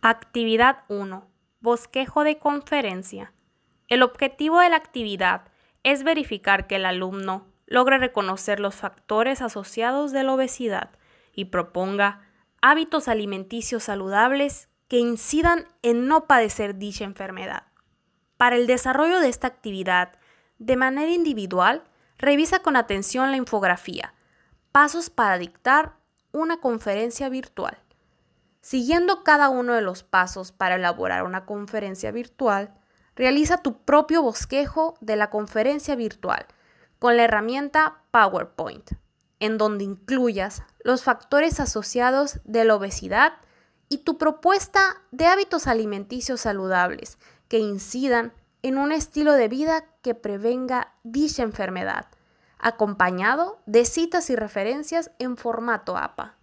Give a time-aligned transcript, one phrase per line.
[0.00, 1.26] Actividad 1.
[1.58, 3.32] Bosquejo de conferencia.
[3.88, 5.48] El objetivo de la actividad
[5.82, 10.90] es verificar que el alumno logre reconocer los factores asociados de la obesidad
[11.34, 12.20] y proponga
[12.62, 17.64] hábitos alimenticios saludables que incidan en no padecer dicha enfermedad.
[18.36, 20.12] Para el desarrollo de esta actividad,
[20.60, 21.82] de manera individual,
[22.18, 24.14] revisa con atención la infografía,
[24.70, 25.96] pasos para dictar
[26.30, 27.78] una conferencia virtual.
[28.60, 32.74] Siguiendo cada uno de los pasos para elaborar una conferencia virtual,
[33.14, 36.46] realiza tu propio bosquejo de la conferencia virtual
[36.98, 38.92] con la herramienta PowerPoint,
[39.40, 43.34] en donde incluyas los factores asociados de la obesidad
[43.88, 50.14] y tu propuesta de hábitos alimenticios saludables que incidan en un estilo de vida que
[50.14, 52.06] prevenga dicha enfermedad,
[52.58, 56.37] acompañado de citas y referencias en formato APA.